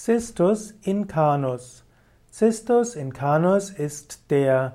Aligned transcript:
Cistus 0.00 0.74
incanus. 0.82 1.82
Cistus 2.30 2.94
incanus 2.94 3.70
ist 3.70 4.30
der 4.30 4.74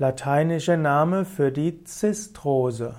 lateinische 0.00 0.76
Name 0.76 1.24
für 1.24 1.52
die 1.52 1.84
Zistrose. 1.84 2.96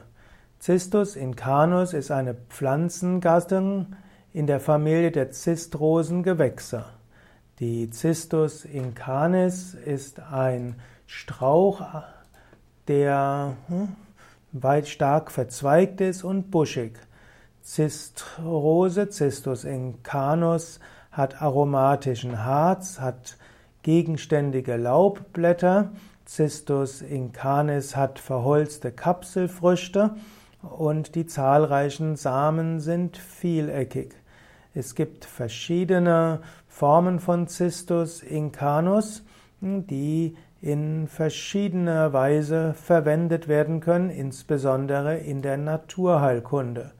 Cistus 0.57 1.17
incanus 1.17 1.91
ist 1.91 2.11
eine 2.11 2.33
Pflanzengattung 2.33 3.93
in 4.31 4.47
der 4.47 4.61
Familie 4.61 5.11
der 5.11 5.31
Zistrosengewächse. 5.31 6.85
Die 7.59 7.91
Cistus 7.91 8.63
incanis 8.63 9.73
ist 9.73 10.21
ein 10.21 10.77
Strauch, 11.07 11.81
der 12.87 13.57
hm, 13.67 13.89
weit 14.53 14.87
stark 14.87 15.29
verzweigt 15.29 15.99
ist 15.99 16.23
und 16.23 16.51
buschig. 16.51 16.97
Zistrose, 17.61 19.11
Cistus 19.11 19.65
incanus, 19.65 20.79
hat 21.15 21.41
aromatischen 21.41 22.43
Harz, 22.43 22.99
hat 22.99 23.37
gegenständige 23.83 24.75
Laubblätter. 24.75 25.91
Cistus 26.27 27.01
incanis 27.01 27.95
hat 27.95 28.19
verholzte 28.19 28.91
Kapselfrüchte 28.91 30.15
und 30.61 31.15
die 31.15 31.25
zahlreichen 31.25 32.15
Samen 32.15 32.79
sind 32.79 33.17
vieleckig. 33.17 34.15
Es 34.73 34.95
gibt 34.95 35.23
verschiedene 35.23 36.41
Formen 36.67 37.19
von 37.19 37.47
Cistus 37.47 38.21
incanus, 38.21 39.23
die 39.61 40.35
in 40.61 41.07
verschiedener 41.07 42.11
Weise 42.11 42.73
verwendet 42.73 43.47
werden 43.47 43.79
können, 43.79 44.09
insbesondere 44.09 45.17
in 45.17 45.41
der 45.41 45.57
Naturheilkunde. 45.57 46.91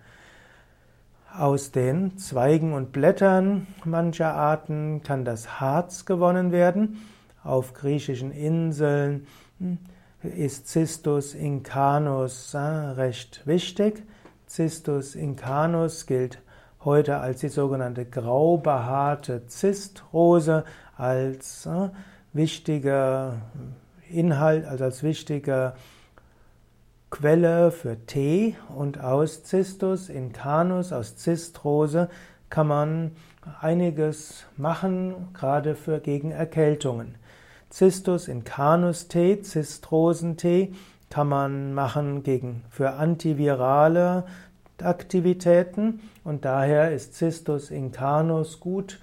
Aus 1.38 1.72
den 1.72 2.18
Zweigen 2.18 2.72
und 2.72 2.94
Blättern 2.94 3.68
mancher 3.84 4.34
Arten 4.36 5.02
kann 5.04 5.26
das 5.26 5.60
Harz 5.60 6.06
gewonnen 6.06 6.54
werden. 6.54 7.02
Auf 7.44 7.74
griechischen 7.74 8.32
Inseln 8.32 9.28
hm, 9.60 9.80
ist 10.22 10.70
Cistus 10.70 11.34
incanus 11.34 12.56
recht 12.56 13.42
wichtig. 13.46 14.04
Cistus 14.48 15.16
incanus 15.16 16.06
gilt 16.06 16.40
heute 16.86 17.18
als 17.18 17.42
die 17.42 17.50
sogenannte 17.50 18.06
grau 18.06 18.58
behaarte 18.58 19.46
Zistrose, 19.48 20.64
als 20.96 21.68
wichtiger 22.32 23.42
Inhalt, 24.10 24.66
also 24.66 24.86
als 24.86 25.04
wichtiger 25.04 25.76
Quelle 27.18 27.72
für 27.72 27.96
Tee 28.08 28.58
und 28.76 29.00
aus 29.00 29.46
Cistus 29.46 30.10
incanus, 30.10 30.92
aus 30.92 31.16
Zistrose, 31.16 32.10
kann 32.50 32.68
man 32.68 33.12
einiges 33.62 34.44
machen, 34.58 35.30
gerade 35.34 35.76
für 35.76 36.02
gegen 36.02 36.32
Erkältungen. 36.32 37.16
Cistus 37.72 38.28
incanus 38.28 39.08
Tee, 39.08 39.42
Zistrosentee 39.42 40.74
kann 41.10 41.30
man 41.30 41.74
machen 41.74 42.22
gegen, 42.24 42.66
für 42.70 42.92
antivirale 42.96 44.26
Aktivitäten 44.84 46.02
und 46.26 46.44
daher 46.44 46.92
ist 46.92 47.16
Cistus 47.16 47.72
incanus 47.72 48.60
gut 48.60 49.00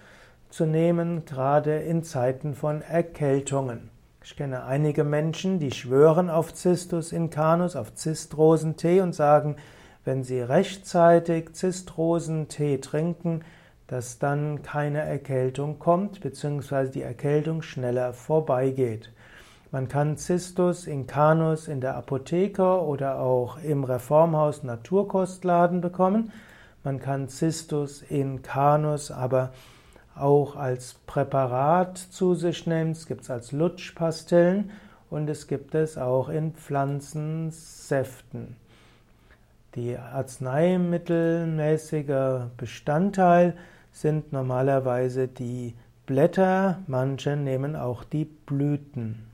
zu 0.51 0.67
nehmen, 0.67 1.25
gerade 1.25 1.79
in 1.79 2.05
Zeiten 2.05 2.55
von 2.55 2.83
Erkältungen. 2.83 3.89
Ich 4.25 4.37
kenne 4.37 4.65
einige 4.65 5.03
Menschen, 5.03 5.59
die 5.59 5.73
schwören 5.73 6.31
auf 6.31 6.55
Cistus 6.55 7.11
incanus, 7.11 7.75
auf 7.75 7.95
Zistrosentee 7.95 9.01
und 9.01 9.15
sagen, 9.15 9.57
wenn 10.05 10.23
sie 10.23 10.41
rechtzeitig 10.41 11.55
Zistrosentee 11.55 12.79
trinken, 12.79 13.41
dass 13.89 14.21
dann 14.21 14.63
keine 14.63 15.01
Erkältung 15.01 15.81
kommt, 15.81 16.21
beziehungsweise 16.21 16.93
die 16.93 17.03
Erkältung 17.03 17.63
schneller 17.63 18.13
vorbeigeht. 18.13 19.11
Man 19.73 19.89
kann 19.89 20.17
Cistus 20.17 20.87
incanus 20.87 21.67
in 21.67 21.81
der 21.81 21.97
Apotheke 21.97 22.81
oder 22.81 23.19
auch 23.19 23.59
im 23.59 23.83
Reformhaus 23.83 24.63
Naturkostladen 24.63 25.81
bekommen. 25.81 26.31
Man 26.85 27.01
kann 27.01 27.29
Cistus 27.29 28.03
incanus 28.03 29.11
aber 29.11 29.51
auch 30.15 30.57
als 30.57 30.95
Präparat 31.07 31.99
zu 31.99 32.35
sich 32.35 32.67
nimmt. 32.67 32.97
Es 32.97 33.07
gibt 33.07 33.23
es 33.23 33.31
als 33.31 33.53
Lutschpastillen 33.53 34.71
und 35.11 35.29
es 35.29 35.47
gibt 35.47 35.75
es 35.75 35.99
auch 35.99 36.29
in 36.29 36.53
Pflanzensäften. 36.53 38.57
Die 39.75 39.97
arzneimittelmäßige 39.97 42.51
Bestandteil 42.57 43.57
sind 43.91 44.33
normalerweise 44.33 45.29
die 45.29 45.75
Blätter, 46.07 46.79
manche 46.87 47.37
nehmen 47.37 47.77
auch 47.77 48.05
die 48.05 48.25
Blüten. 48.25 49.32